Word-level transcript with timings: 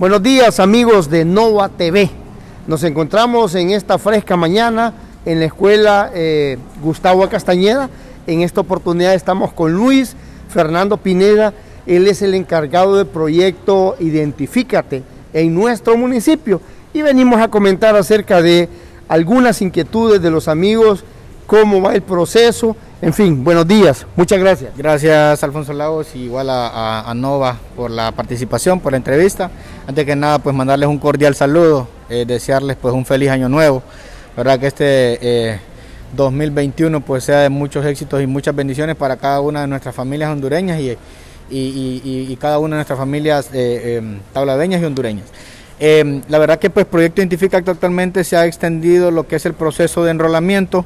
Buenos 0.00 0.22
días 0.22 0.60
amigos 0.60 1.10
de 1.10 1.26
Nova 1.26 1.68
TV. 1.68 2.08
Nos 2.66 2.84
encontramos 2.84 3.54
en 3.54 3.68
esta 3.68 3.98
fresca 3.98 4.34
mañana 4.34 4.94
en 5.26 5.40
la 5.40 5.44
escuela 5.44 6.10
eh, 6.14 6.56
Gustavo 6.82 7.28
Castañeda. 7.28 7.90
En 8.26 8.40
esta 8.40 8.62
oportunidad 8.62 9.12
estamos 9.12 9.52
con 9.52 9.74
Luis 9.74 10.16
Fernando 10.48 10.96
Pineda. 10.96 11.52
Él 11.84 12.06
es 12.06 12.22
el 12.22 12.32
encargado 12.32 12.96
del 12.96 13.08
proyecto 13.08 13.96
Identifícate 14.00 15.02
en 15.34 15.54
nuestro 15.54 15.98
municipio 15.98 16.62
y 16.94 17.02
venimos 17.02 17.38
a 17.38 17.48
comentar 17.48 17.94
acerca 17.94 18.40
de 18.40 18.70
algunas 19.06 19.60
inquietudes 19.60 20.22
de 20.22 20.30
los 20.30 20.48
amigos, 20.48 21.04
cómo 21.50 21.82
va 21.82 21.96
el 21.96 22.02
proceso 22.02 22.76
en 23.02 23.12
fin, 23.12 23.42
buenos 23.42 23.66
días, 23.66 24.06
muchas 24.14 24.38
gracias. 24.38 24.72
Gracias 24.76 25.42
Alfonso 25.42 25.72
Lagos 25.72 26.14
y 26.14 26.24
igual 26.24 26.48
a, 26.48 27.12
Nova 27.16 27.58
por 27.74 27.90
la 27.90 28.12
participación, 28.12 28.78
por 28.78 28.92
la 28.92 28.98
entrevista. 28.98 29.50
Antes 29.88 30.04
que 30.04 30.14
nada, 30.14 30.38
pues 30.38 30.54
mandarles 30.54 30.88
un 30.88 30.98
cordial 30.98 31.34
saludo, 31.34 31.88
eh, 32.08 32.24
desearles 32.24 32.76
pues 32.76 32.94
un 32.94 33.04
feliz 33.04 33.30
año 33.30 33.48
nuevo. 33.48 33.82
verdad 34.36 34.60
que 34.60 34.66
este 34.68 35.60
2021 36.14 36.98
eh, 36.98 37.02
pues 37.04 37.24
sea 37.24 37.38
de 37.38 37.48
muchos 37.48 37.84
éxitos 37.84 38.22
y 38.22 38.28
muchas 38.28 38.54
bendiciones 38.54 38.94
para 38.94 39.16
cada 39.16 39.40
una 39.40 39.62
de 39.62 39.66
nuestras 39.66 39.94
familias 39.94 40.30
hondureñas 40.30 40.78
y, 40.78 40.98
y, 41.50 42.36
cada 42.36 42.60
una 42.60 42.76
de 42.76 42.80
nuestras 42.80 42.98
familias 42.98 43.50
eh, 43.52 43.96
em, 43.96 44.20
tabladeñas 44.32 44.82
y 44.82 44.84
hondureñas. 44.84 45.24
Em, 45.80 46.20
la 46.28 46.38
verdad 46.38 46.58
que 46.58 46.68
pues 46.68 46.84
Proyecto 46.84 47.22
Identifica 47.22 47.56
actualmente 47.56 48.22
se 48.24 48.36
ha 48.36 48.44
extendido 48.44 49.10
lo 49.10 49.26
que 49.26 49.36
es 49.36 49.46
el 49.46 49.54
proceso 49.54 50.04
de 50.04 50.10
enrolamiento 50.10 50.84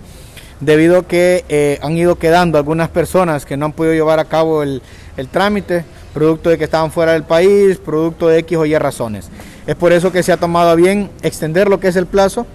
debido 0.60 0.98
a 0.98 1.06
que 1.06 1.44
eh, 1.48 1.78
han 1.82 1.96
ido 1.96 2.16
quedando 2.16 2.58
algunas 2.58 2.88
personas 2.88 3.44
que 3.44 3.56
no 3.56 3.66
han 3.66 3.72
podido 3.72 3.94
llevar 3.94 4.18
a 4.18 4.24
cabo 4.24 4.62
el, 4.62 4.82
trámite, 5.30 5.84
producto 6.12 6.50
de 6.50 6.58
que 6.58 6.64
estaban 6.64 6.90
fuera 6.90 7.12
del 7.12 7.24
país, 7.24 7.78
producto 7.78 8.28
de 8.28 8.38
X 8.38 8.58
o 8.58 8.66
Y 8.66 8.76
razones. 8.78 9.28
Es 9.66 9.74
por 9.74 9.92
eso 9.92 10.12
que 10.12 10.22
se 10.22 10.32
ha 10.32 10.36
tomado 10.36 10.76
bien 10.76 11.10
extender 11.22 11.68
lo 11.68 11.80
que 11.80 11.88
es 11.88 11.96
el 11.96 12.06
plazo, 12.06 12.46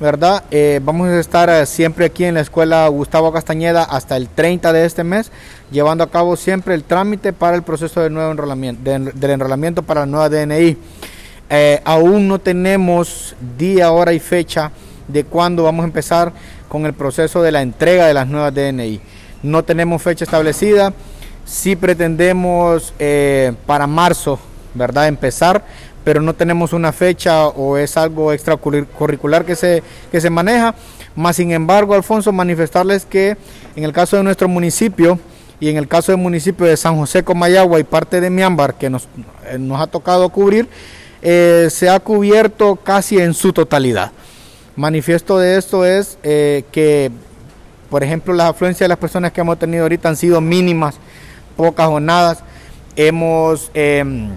¿verdad? 0.00 0.44
Eh, 0.50 0.80
vamos 0.82 1.08
a 1.08 1.20
estar 1.20 1.48
eh, 1.50 1.66
siempre 1.66 2.06
aquí 2.06 2.24
en 2.24 2.34
la 2.34 2.40
escuela 2.40 2.88
Gustavo 2.88 3.32
Castañeda 3.32 3.84
hasta 3.84 4.16
el 4.16 4.28
30 4.28 4.72
de 4.72 4.84
este 4.84 5.04
mes, 5.04 5.30
llevando 5.70 6.04
a 6.04 6.10
cabo 6.10 6.36
siempre 6.36 6.74
el 6.74 6.84
trámite 6.84 7.32
para 7.32 7.56
el 7.56 7.62
proceso 7.62 8.00
de 8.00 8.10
nuevo 8.10 8.30
enrolamiento, 8.30 8.82
del 8.90 9.30
enrolamiento 9.30 9.82
para 9.82 10.00
la 10.00 10.06
nueva 10.06 10.28
DNI. 10.28 10.76
aún 11.84 12.28
no 12.28 12.38
tenemos 12.38 13.36
día, 13.58 13.92
hora 13.92 14.12
y 14.12 14.20
fecha 14.20 14.70
de 15.08 15.24
cuándo 15.24 15.64
vamos 15.64 15.82
a 15.82 15.86
empezar 15.86 16.32
con 16.72 16.86
el 16.86 16.94
proceso 16.94 17.42
de 17.42 17.52
la 17.52 17.60
entrega 17.60 18.06
de 18.06 18.14
las 18.14 18.26
nuevas 18.26 18.54
DNI. 18.54 18.98
No 19.42 19.62
tenemos 19.62 20.00
fecha 20.00 20.24
establecida, 20.24 20.94
sí 21.44 21.76
pretendemos 21.76 22.94
eh, 22.98 23.52
para 23.66 23.86
marzo, 23.86 24.38
¿verdad? 24.72 25.06
Empezar, 25.06 25.66
pero 26.02 26.22
no 26.22 26.32
tenemos 26.32 26.72
una 26.72 26.90
fecha 26.90 27.48
o 27.48 27.76
es 27.76 27.98
algo 27.98 28.32
extracurricular 28.32 29.44
que 29.44 29.54
se, 29.54 29.82
que 30.10 30.18
se 30.18 30.30
maneja. 30.30 30.74
Más 31.14 31.36
sin 31.36 31.52
embargo, 31.52 31.92
Alfonso, 31.92 32.32
manifestarles 32.32 33.04
que 33.04 33.36
en 33.76 33.84
el 33.84 33.92
caso 33.92 34.16
de 34.16 34.22
nuestro 34.22 34.48
municipio 34.48 35.18
y 35.60 35.68
en 35.68 35.76
el 35.76 35.86
caso 35.86 36.12
del 36.12 36.22
municipio 36.22 36.64
de 36.64 36.78
San 36.78 36.96
José 36.96 37.22
Comayagua 37.22 37.80
y 37.80 37.84
parte 37.84 38.18
de 38.18 38.30
Miámbar, 38.30 38.76
que 38.76 38.88
nos, 38.88 39.08
eh, 39.44 39.58
nos 39.58 39.78
ha 39.78 39.88
tocado 39.88 40.30
cubrir, 40.30 40.70
eh, 41.20 41.68
se 41.70 41.90
ha 41.90 42.00
cubierto 42.00 42.76
casi 42.76 43.18
en 43.18 43.34
su 43.34 43.52
totalidad. 43.52 44.10
Manifiesto 44.76 45.38
de 45.38 45.58
esto 45.58 45.84
es 45.84 46.18
eh, 46.22 46.64
que, 46.72 47.10
por 47.90 48.02
ejemplo, 48.02 48.32
las 48.32 48.50
afluencias 48.50 48.86
de 48.86 48.88
las 48.88 48.98
personas 48.98 49.32
que 49.32 49.42
hemos 49.42 49.58
tenido 49.58 49.82
ahorita 49.82 50.08
han 50.08 50.16
sido 50.16 50.40
mínimas, 50.40 50.96
pocas 51.56 51.88
o 51.88 52.00
nada. 52.00 52.38
Hemos 52.96 53.70
em, 53.74 54.30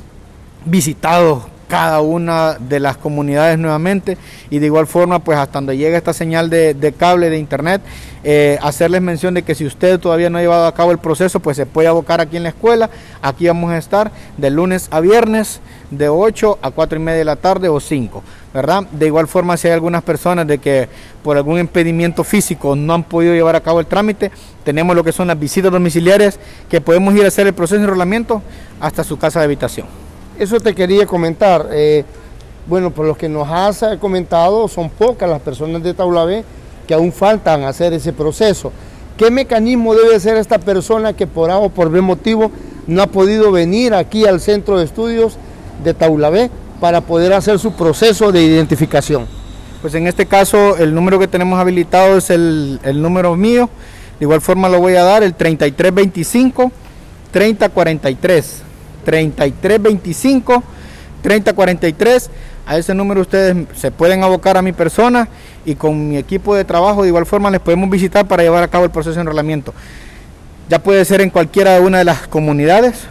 visitado 0.65 1.49
cada 1.67 2.01
una 2.01 2.57
de 2.59 2.79
las 2.79 2.97
comunidades 2.97 3.57
nuevamente. 3.57 4.17
Y 4.49 4.59
de 4.59 4.67
igual 4.67 4.87
forma 4.87 5.19
pues 5.19 5.37
hasta 5.37 5.59
donde 5.59 5.77
llega 5.77 5.97
esta 5.97 6.13
señal 6.13 6.49
de, 6.49 6.93
cable 6.97 7.29
de 7.29 7.37
internet 7.37 7.81
eh, 8.23 8.57
hacerles 8.61 9.01
mención 9.01 9.33
de 9.33 9.43
que 9.43 9.53
si 9.53 9.65
usted 9.65 9.99
todavía 9.99 10.29
no 10.29 10.37
ha 10.37 10.41
llevado 10.41 10.65
a 10.65 10.73
cabo 10.73 10.91
el 10.91 10.97
proceso 10.97 11.39
pues 11.39 11.57
se 11.57 11.65
puede 11.65 11.87
abocar 11.87 12.21
aquí 12.21 12.37
en 12.37 12.43
la 12.43 12.49
escuela. 12.49 12.89
Aquí 13.21 13.47
vamos 13.47 13.71
a 13.71 13.77
estar 13.77 14.11
de 14.37 14.49
lunes 14.49 14.87
a 14.91 14.99
viernes 14.99 15.61
de 15.91 16.09
8 16.09 16.59
a 16.61 16.71
4 16.71 16.99
y 16.99 17.01
media 17.01 17.19
de 17.19 17.25
la 17.25 17.35
tarde 17.35 17.69
o 17.69 17.79
5 17.79 18.23
¿verdad? 18.53 18.83
De 18.91 19.07
igual 19.07 19.27
forma 19.27 19.57
si 19.57 19.67
hay 19.67 19.73
algunas 19.73 20.01
personas 20.01 20.47
de 20.47 20.59
que 20.59 20.87
por 21.23 21.35
algún 21.35 21.59
impedimento 21.59 22.23
físico 22.23 22.75
no 22.75 22.93
han 22.93 23.03
podido 23.03 23.33
llevar 23.33 23.55
a 23.55 23.61
cabo 23.61 23.81
el 23.81 23.85
trámite 23.85 24.31
tenemos 24.63 24.95
lo 24.95 25.03
que 25.03 25.11
son 25.11 25.27
las 25.27 25.37
visitas 25.37 25.71
domiciliarias 25.71 26.39
que 26.69 26.79
podemos 26.79 27.13
ir 27.15 27.25
a 27.25 27.27
hacer 27.27 27.47
el 27.47 27.53
proceso 27.53 27.75
de 27.75 27.83
enrolamiento 27.83 28.41
hasta 28.79 29.03
su 29.03 29.17
casa 29.17 29.39
de 29.39 29.45
habitación 29.45 30.04
eso 30.39 30.59
te 30.59 30.73
quería 30.73 31.05
comentar. 31.05 31.67
Eh, 31.71 32.03
bueno, 32.67 32.91
por 32.91 33.05
lo 33.05 33.15
que 33.15 33.29
nos 33.29 33.47
has 33.47 33.83
comentado, 33.99 34.67
son 34.67 34.89
pocas 34.89 35.29
las 35.29 35.41
personas 35.41 35.83
de 35.83 35.93
Taulabé 35.93 36.43
que 36.87 36.93
aún 36.93 37.11
faltan 37.11 37.63
hacer 37.63 37.93
ese 37.93 38.13
proceso. 38.13 38.71
¿Qué 39.17 39.31
mecanismo 39.31 39.95
debe 39.95 40.19
ser 40.19 40.37
esta 40.37 40.59
persona 40.59 41.13
que 41.13 41.27
por 41.27 41.51
A 41.51 41.57
o 41.57 41.69
por 41.69 41.89
B 41.89 42.01
motivo 42.01 42.51
no 42.87 43.01
ha 43.01 43.07
podido 43.07 43.51
venir 43.51 43.93
aquí 43.93 44.25
al 44.25 44.41
centro 44.41 44.77
de 44.77 44.85
estudios 44.85 45.37
de 45.83 45.93
Taulabé 45.93 46.49
para 46.79 47.01
poder 47.01 47.33
hacer 47.33 47.59
su 47.59 47.73
proceso 47.73 48.31
de 48.31 48.43
identificación? 48.43 49.25
Pues 49.81 49.93
en 49.93 50.07
este 50.07 50.25
caso 50.25 50.77
el 50.77 50.93
número 50.93 51.19
que 51.19 51.27
tenemos 51.27 51.59
habilitado 51.59 52.17
es 52.17 52.29
el, 52.29 52.79
el 52.83 53.01
número 53.01 53.35
mío. 53.35 53.69
De 54.19 54.25
igual 54.25 54.41
forma 54.41 54.69
lo 54.69 54.79
voy 54.79 54.95
a 54.95 55.03
dar, 55.03 55.23
el 55.23 55.33
3325 55.33 56.71
3043. 57.31 58.64
3325 59.05 60.63
3043. 61.21 62.29
A 62.67 62.77
ese 62.77 62.93
número 62.93 63.21
ustedes 63.21 63.55
se 63.75 63.91
pueden 63.91 64.23
abocar 64.23 64.57
a 64.57 64.61
mi 64.61 64.73
persona 64.73 65.27
y 65.65 65.75
con 65.75 66.09
mi 66.09 66.17
equipo 66.17 66.55
de 66.55 66.65
trabajo 66.65 67.03
de 67.03 67.09
igual 67.09 67.25
forma 67.25 67.49
les 67.51 67.61
podemos 67.61 67.89
visitar 67.89 68.27
para 68.27 68.43
llevar 68.43 68.63
a 68.63 68.67
cabo 68.67 68.83
el 68.83 68.91
proceso 68.91 69.15
de 69.15 69.21
enrolamiento. 69.21 69.73
Ya 70.67 70.79
puede 70.79 71.05
ser 71.05 71.21
en 71.21 71.29
cualquiera 71.29 71.75
de 71.75 71.79
una 71.79 71.99
de 71.99 72.05
las 72.05 72.27
comunidades, 72.27 73.03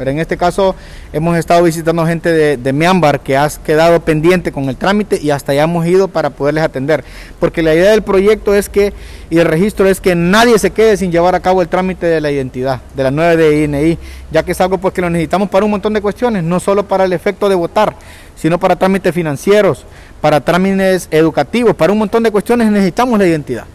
pero 0.00 0.12
en 0.12 0.18
este 0.18 0.38
caso 0.38 0.74
hemos 1.12 1.36
estado 1.36 1.62
visitando 1.62 2.06
gente 2.06 2.32
de, 2.32 2.56
de 2.56 3.18
que 3.22 3.36
ha 3.36 3.50
quedado 3.62 4.00
pendiente 4.00 4.50
con 4.50 4.70
el 4.70 4.76
trámite 4.78 5.20
y 5.20 5.28
hasta 5.28 5.52
ya 5.52 5.64
hemos 5.64 5.86
ido 5.86 6.08
para 6.08 6.30
poderles 6.30 6.64
atender. 6.64 7.04
Porque 7.38 7.62
la 7.62 7.74
idea 7.74 7.90
del 7.90 8.00
proyecto 8.00 8.54
es 8.54 8.70
que, 8.70 8.94
y 9.28 9.36
el 9.36 9.44
registro 9.44 9.86
es 9.86 10.00
que 10.00 10.14
nadie 10.14 10.58
se 10.58 10.70
quede 10.70 10.96
sin 10.96 11.12
llevar 11.12 11.34
a 11.34 11.40
cabo 11.40 11.60
el 11.60 11.68
trámite 11.68 12.06
de 12.06 12.22
la 12.22 12.30
identidad, 12.30 12.80
de 12.96 13.02
la 13.02 13.10
nueva 13.10 13.36
DNI, 13.36 13.98
ya 14.30 14.42
que 14.42 14.52
es 14.52 14.60
algo 14.62 14.78
pues, 14.78 14.94
que 14.94 15.02
lo 15.02 15.10
necesitamos 15.10 15.50
para 15.50 15.66
un 15.66 15.70
montón 15.72 15.92
de 15.92 16.00
cuestiones, 16.00 16.44
no 16.44 16.60
solo 16.60 16.88
para 16.88 17.04
el 17.04 17.12
efecto 17.12 17.50
de 17.50 17.54
votar, 17.56 17.94
sino 18.36 18.58
para 18.58 18.76
trámites 18.76 19.14
financieros, 19.14 19.84
para 20.22 20.40
trámites 20.40 21.08
educativos, 21.10 21.76
para 21.76 21.92
un 21.92 21.98
montón 21.98 22.22
de 22.22 22.30
cuestiones 22.30 22.72
necesitamos 22.72 23.18
la 23.18 23.26
identidad. 23.26 23.66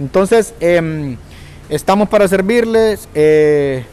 Entonces, 0.00 0.54
em, 0.58 1.16
estamos 1.68 2.08
para 2.08 2.26
servirles. 2.26 3.08
Eh, 3.14 3.84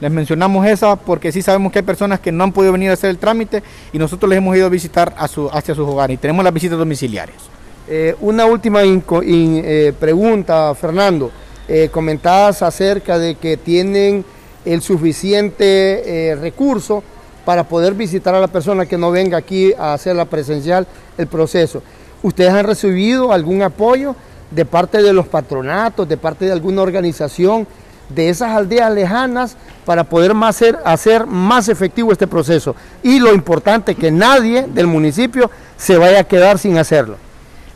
les 0.00 0.10
mencionamos 0.10 0.66
esa 0.66 0.96
porque 0.96 1.32
sí 1.32 1.42
sabemos 1.42 1.72
que 1.72 1.78
hay 1.80 1.84
personas 1.84 2.20
que 2.20 2.32
no 2.32 2.44
han 2.44 2.52
podido 2.52 2.72
venir 2.72 2.90
a 2.90 2.94
hacer 2.94 3.10
el 3.10 3.18
trámite 3.18 3.62
y 3.92 3.98
nosotros 3.98 4.28
les 4.28 4.38
hemos 4.38 4.56
ido 4.56 4.66
a 4.66 4.68
visitar 4.68 5.14
a 5.16 5.28
su, 5.28 5.48
hacia 5.50 5.74
sus 5.74 5.88
hogares 5.88 6.14
y 6.14 6.18
tenemos 6.18 6.44
las 6.44 6.52
visitas 6.52 6.78
domiciliarias. 6.78 7.38
Eh, 7.86 8.16
una 8.20 8.46
última 8.46 8.80
eh, 8.82 9.92
pregunta, 9.98 10.74
Fernando. 10.74 11.30
Eh, 11.66 11.88
comentabas 11.90 12.62
acerca 12.62 13.18
de 13.18 13.36
que 13.36 13.56
tienen 13.56 14.24
el 14.64 14.82
suficiente 14.82 16.36
recurso 16.40 17.02
para 17.44 17.64
poder 17.64 17.94
visitar 17.94 18.34
a 18.34 18.40
la 18.40 18.48
persona 18.48 18.86
que 18.86 18.96
no 18.96 19.10
venga 19.10 19.36
aquí 19.36 19.72
a 19.78 19.92
hacer 19.92 20.16
la 20.16 20.24
presencial 20.24 20.86
el 21.18 21.26
proceso. 21.26 21.82
¿Ustedes 22.22 22.50
han 22.50 22.64
recibido 22.64 23.32
algún 23.32 23.62
apoyo 23.62 24.16
de 24.50 24.64
parte 24.64 25.02
de 25.02 25.12
los 25.12 25.28
patronatos, 25.28 26.08
de 26.08 26.16
parte 26.16 26.46
de 26.46 26.52
alguna 26.52 26.80
organización 26.82 27.66
de 28.08 28.28
esas 28.28 28.50
aldeas 28.50 28.92
lejanas 28.92 29.56
para 29.84 30.04
poder 30.04 30.34
más 30.34 30.56
hacer, 30.56 30.78
hacer 30.84 31.26
más 31.26 31.68
efectivo 31.68 32.12
este 32.12 32.26
proceso. 32.26 32.74
Y 33.02 33.20
lo 33.20 33.34
importante, 33.34 33.94
que 33.94 34.10
nadie 34.10 34.66
del 34.68 34.86
municipio 34.86 35.50
se 35.76 35.96
vaya 35.96 36.20
a 36.20 36.24
quedar 36.24 36.58
sin 36.58 36.78
hacerlo. 36.78 37.16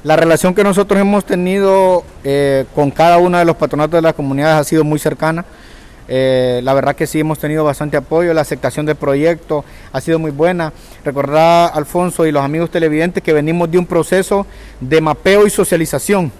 La 0.04 0.16
relación 0.16 0.54
que 0.54 0.62
nosotros 0.62 1.00
hemos 1.00 1.24
tenido 1.24 2.04
eh, 2.22 2.64
con 2.74 2.90
cada 2.90 3.18
uno 3.18 3.38
de 3.38 3.44
los 3.44 3.56
patronatos 3.56 3.98
de 3.98 4.02
las 4.02 4.14
comunidades 4.14 4.60
ha 4.60 4.64
sido 4.64 4.84
muy 4.84 4.98
cercana. 4.98 5.44
Eh, 6.10 6.60
la 6.62 6.72
verdad 6.72 6.96
que 6.96 7.06
sí 7.06 7.20
hemos 7.20 7.38
tenido 7.38 7.64
bastante 7.64 7.98
apoyo, 7.98 8.32
la 8.32 8.40
aceptación 8.40 8.86
del 8.86 8.96
proyecto 8.96 9.64
ha 9.92 10.00
sido 10.00 10.18
muy 10.18 10.30
buena. 10.30 10.72
Recordar, 11.04 11.72
Alfonso 11.74 12.24
y 12.26 12.32
los 12.32 12.42
amigos 12.42 12.70
televidentes, 12.70 13.22
que 13.22 13.32
venimos 13.32 13.70
de 13.70 13.76
un 13.76 13.84
proceso 13.84 14.46
de 14.80 15.00
mapeo 15.00 15.46
y 15.46 15.50
socialización 15.50 16.32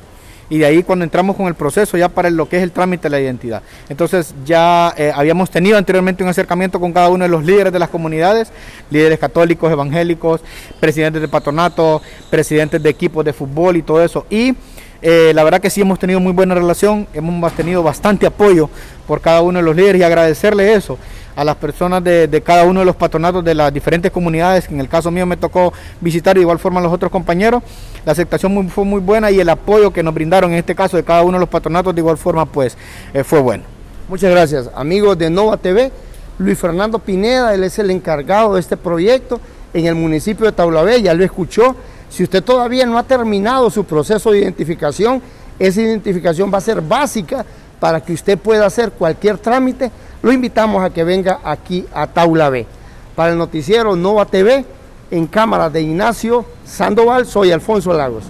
y 0.50 0.59
de 0.59 0.67
ahí 0.67 0.83
cuando 0.83 1.05
entramos 1.05 1.37
con 1.37 1.47
el 1.47 1.55
proceso 1.55 1.97
ya 1.97 2.09
para 2.09 2.31
lo 2.31 2.49
que 2.49 2.56
es 2.56 2.62
el 2.62 2.73
trámite 2.73 3.05
de 3.05 3.11
la 3.11 3.21
identidad. 3.21 3.62
Entonces 3.89 4.35
ya 4.45 4.95
eh, 4.97 5.12
habíamos 5.15 5.50
tenido 5.50 5.77
anteriormente 5.77 6.23
un 6.23 6.29
acercamiento 6.29 6.81
con 6.81 6.93
cada 6.93 7.09
uno 7.09 7.25
de 7.25 7.31
los 7.31 7.45
líderes 7.45 7.73
de 7.73 7.79
las 7.79 7.89
comunidades, 7.89 8.50
líderes 8.91 9.19
católicos, 9.19 9.71
evangélicos, 9.71 10.41
presidentes 10.81 11.21
de 11.23 11.29
patronato, 11.29 12.03
presidentes 12.31 12.83
de 12.83 12.91
equipos 12.91 13.25
de 13.25 13.33
fútbol 13.33 13.77
y 13.77 13.83
todo 13.83 14.03
eso. 14.03 14.27
Y 14.31 14.55
Eh, 15.00 15.31
la 15.33 15.45
verdad 15.45 15.61
que 15.61 15.71
sí 15.71 15.81
hemos 15.81 16.00
tenido 16.00 16.19
muy 16.19 16.33
buena 16.33 16.56
relación, 16.56 17.06
hemos 17.15 17.53
tenido 17.53 17.85
bastante 17.85 18.27
apoyo 18.27 18.69
por 19.06 19.21
cada 19.21 19.43
uno 19.43 19.61
de 19.61 19.65
los 19.65 19.77
líderes 19.77 20.00
y 20.00 20.05
agradecerle 20.05 20.75
eso 20.75 20.99
a 21.38 21.44
las 21.44 21.55
personas 21.55 22.02
de, 22.02 22.43
cada 22.44 22.64
uno 22.64 22.81
de 22.81 22.87
los 22.87 22.96
patronatos 22.96 23.44
de 23.44 23.55
las 23.55 23.73
diferentes 23.73 24.11
comunidades, 24.11 24.67
que 24.67 24.75
en 24.75 24.81
el 24.81 24.88
caso 24.88 25.08
mío 25.12 25.25
me 25.25 25.37
tocó 25.37 25.73
visitar 26.00 26.35
de 26.35 26.40
igual 26.40 26.58
forma 26.58 26.81
a 26.81 26.82
los 26.82 26.93
otros 26.93 27.12
compañeros. 27.12 27.62
La 28.05 28.11
aceptación 28.11 28.69
fue 28.69 28.85
muy 28.85 29.00
buena 29.00 29.31
y 29.31 29.38
el 29.38 29.49
apoyo 29.49 29.93
que 29.93 30.02
nos 30.02 30.12
brindaron 30.12 30.50
en 30.50 30.58
este 30.58 30.75
caso 30.75 30.96
de 30.96 31.05
cada 31.05 31.23
uno 31.23 31.35
de 31.35 31.40
los 31.40 31.49
patronatos 31.49 31.94
de 31.94 32.00
igual 32.00 32.19
forma 32.19 32.44
pues 32.44 32.76
eh, 33.14 33.23
fue 33.23 33.38
bueno. 33.38 33.62
Muchas 34.08 34.32
gracias. 34.32 34.69
Amigos 34.75 35.17
de 35.17 35.31
Nova 35.31 35.56
TV, 35.58 35.93
Luis 36.38 36.58
Fernando 36.58 36.99
Pineda, 36.99 37.55
él 37.55 37.62
es 37.62 37.79
el 37.79 37.93
encargado 37.93 38.55
de 38.55 38.61
este 38.61 38.76
proyecto 38.76 39.40
en 39.73 39.87
el 39.87 39.94
municipio 39.94 40.44
de 40.44 40.50
Taulabé, 40.50 41.00
ya 41.02 41.14
lo 41.14 41.23
escuchó. 41.23 41.76
Si 42.11 42.25
usted 42.25 42.43
todavía 42.43 42.85
no 42.85 42.99
ha 42.99 43.05
terminado 43.05 43.70
su 43.70 43.85
proceso 43.85 44.32
de 44.32 44.40
identificación, 44.40 45.23
esa 45.56 45.82
identificación 45.82 46.52
va 46.52 46.58
a 46.58 46.62
ser 46.62 46.81
básica 46.81 47.46
para 47.79 48.00
que 48.00 48.12
usted 48.12 48.37
pueda 48.37 48.67
hacer 48.67 48.90
cualquier 48.90 49.38
trámite. 49.38 49.93
Lo 50.23 50.32
invitamos 50.32 50.82
a 50.82 50.91
que 50.91 51.05
venga 51.05 51.41
aquí 51.44 51.87
a 51.94 52.06
Taula 52.06 52.50
B. 52.50 52.67
Para 53.15 53.32
el 53.32 53.38
noticiero 53.38 53.97
Nova 53.97 54.26
TV, 54.26 54.65
en 55.11 55.26
cámara 55.26 55.70
de 55.70 55.82
Ignacio 55.82 56.44
Sandoval, 56.65 57.26
soy 57.26 57.53
Alfonso 57.53 57.93
Lagos. 57.93 58.25